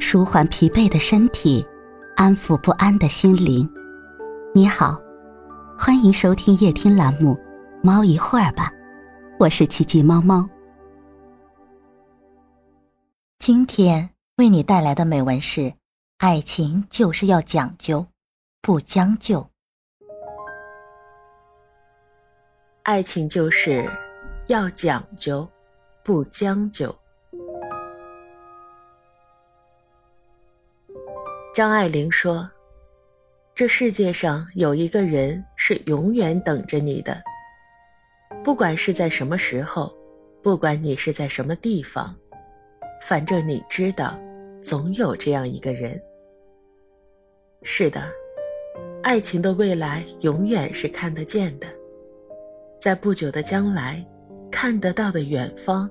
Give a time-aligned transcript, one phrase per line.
[0.00, 1.66] 舒缓疲惫的身体，
[2.16, 3.68] 安抚不安的心灵。
[4.54, 4.98] 你好，
[5.76, 7.34] 欢迎收听夜听栏目
[7.82, 8.70] 《猫一会儿吧》，
[9.38, 10.48] 我是奇迹猫猫。
[13.38, 15.72] 今天为你带来的美文是：
[16.18, 18.06] 爱情就是要讲究，
[18.62, 19.46] 不将就。
[22.84, 23.84] 爱情就是
[24.46, 25.46] 要讲究，
[26.02, 26.94] 不将就。
[31.58, 32.48] 张爱玲说
[33.52, 37.20] ：“这世界上有一个人是永远等着你的，
[38.44, 39.92] 不管是在什么时候，
[40.40, 42.14] 不管你是在什么地方，
[43.02, 44.16] 反正你知道，
[44.62, 46.00] 总有这样一个人。
[47.64, 48.04] 是的，
[49.02, 51.66] 爱情的未来永远是看得见的，
[52.80, 54.06] 在不久的将来，
[54.48, 55.90] 看得到的远方，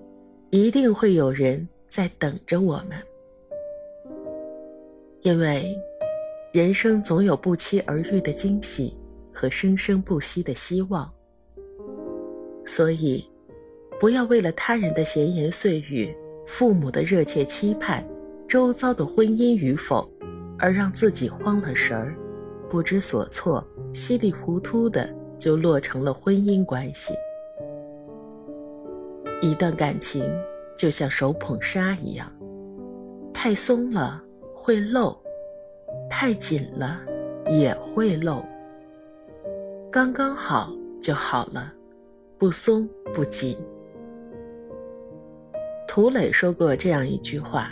[0.49, 2.91] 一定会有人在等着我们。”
[5.21, 5.75] 因为，
[6.51, 8.97] 人生总有不期而遇的惊喜
[9.33, 11.11] 和生生不息的希望，
[12.65, 13.25] 所以，
[13.99, 18.07] 不要为了他人的闲言碎语、父母的热切期盼、
[18.47, 20.09] 周遭的婚姻与否，
[20.59, 22.15] 而让自己慌了神儿、
[22.69, 27.13] 不知所措、稀里糊涂的就落成了婚姻关系。
[29.41, 30.23] 一段感情
[30.75, 32.31] 就像手捧沙一样，
[33.33, 34.23] 太松了。
[34.59, 35.15] 会漏，
[36.09, 36.99] 太紧了
[37.47, 38.43] 也会漏。
[39.91, 41.71] 刚刚好就好了，
[42.39, 43.55] 不松不紧。
[45.87, 47.71] 涂磊说过这样一句话：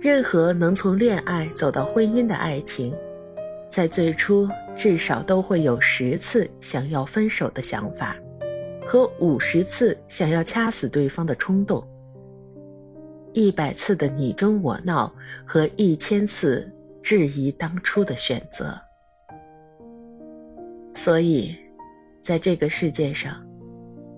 [0.00, 2.96] 任何能从恋爱走到婚姻的爱情，
[3.68, 8.16] 在最初至少都会有十次想要分手的想法，
[8.84, 11.86] 和五十次想要掐死对方的冲动。
[13.32, 15.12] 一百次的你争我闹
[15.46, 16.70] 和一千次
[17.02, 18.78] 质疑当初的选择，
[20.94, 21.56] 所以，
[22.20, 23.42] 在这个世界上，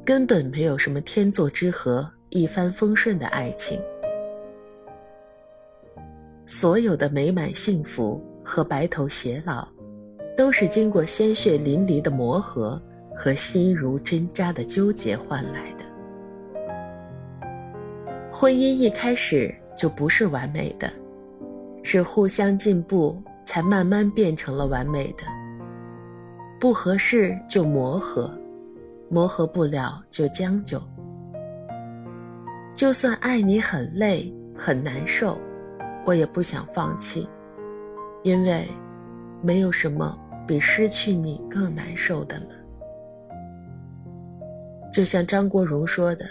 [0.04, 3.80] 根本没有什么天作之合、一帆风顺的爱情。
[6.44, 9.66] 所有的美满幸福和白头偕老，
[10.36, 12.82] 都是经过鲜血淋漓的磨合
[13.14, 15.93] 和心如针扎的纠结换来的。
[18.36, 20.92] 婚姻一开始就不是完美的，
[21.84, 25.22] 是互相进步才慢慢变成了完美的。
[26.58, 28.36] 不合适就磨合，
[29.08, 30.82] 磨合不了就将就。
[32.74, 35.38] 就算爱你很累很难受，
[36.04, 37.28] 我也不想放弃，
[38.24, 38.66] 因为
[39.42, 42.46] 没有什么比失去你更难受的了。
[44.92, 46.26] 就像张国荣说的。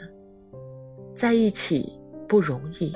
[1.13, 1.97] 在一起
[2.28, 2.91] 不容易，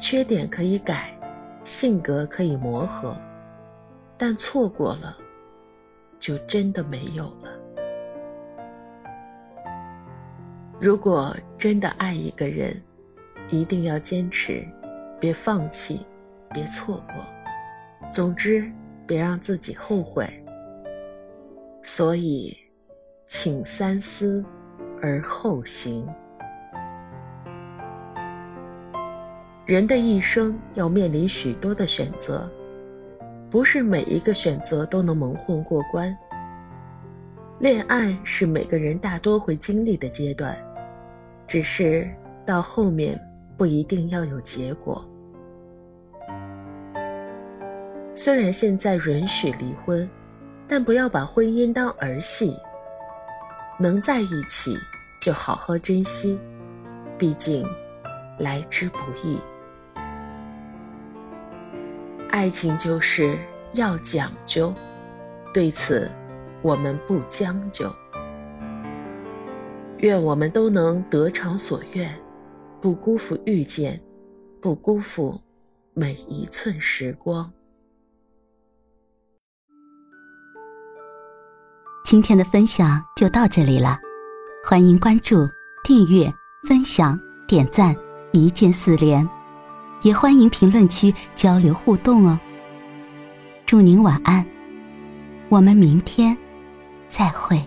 [0.00, 1.16] 缺点可以改，
[1.62, 3.16] 性格可以磨合，
[4.16, 5.16] 但错过了，
[6.18, 7.56] 就真的没有了。
[10.80, 12.82] 如果真的爱一个人，
[13.48, 14.66] 一定要坚持，
[15.20, 16.04] 别放弃，
[16.52, 17.24] 别错过，
[18.10, 18.70] 总之
[19.06, 20.28] 别让自己后悔。
[21.84, 22.56] 所以，
[23.24, 24.44] 请三思
[25.00, 26.06] 而后行。
[29.68, 32.50] 人的一生要面临许多的选择，
[33.50, 36.16] 不是每一个选择都能蒙混过关。
[37.58, 40.56] 恋爱是每个人大多会经历的阶段，
[41.46, 42.08] 只是
[42.46, 43.20] 到后面
[43.58, 45.06] 不一定要有结果。
[48.14, 50.08] 虽然现在允许离婚，
[50.66, 52.56] 但不要把婚姻当儿戏。
[53.78, 54.74] 能在一起
[55.20, 56.40] 就好好珍惜，
[57.18, 57.68] 毕竟
[58.38, 59.38] 来之不易。
[62.30, 63.38] 爱情就是
[63.74, 64.74] 要讲究，
[65.52, 66.10] 对此
[66.62, 67.92] 我们不将就。
[69.98, 72.08] 愿我们都能得偿所愿，
[72.80, 74.00] 不辜负遇见，
[74.60, 75.40] 不辜负
[75.94, 77.50] 每一寸时光。
[82.04, 83.98] 今天的分享就到这里了，
[84.64, 85.48] 欢迎关注、
[85.82, 86.32] 订阅、
[86.68, 87.96] 分享、点赞，
[88.32, 89.28] 一键四连。
[90.02, 92.38] 也欢迎评论区交流互动哦。
[93.66, 94.46] 祝您晚安，
[95.48, 96.36] 我们明天
[97.08, 97.62] 再会。